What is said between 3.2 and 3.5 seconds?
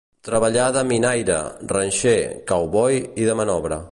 i de